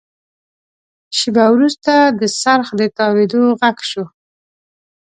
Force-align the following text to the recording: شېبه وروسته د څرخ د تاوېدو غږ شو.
شېبه 1.17 1.45
وروسته 1.51 1.91
د 2.19 2.21
څرخ 2.41 2.67
د 2.79 2.81
تاوېدو 2.97 3.41
غږ 3.59 3.77
شو. 3.89 4.03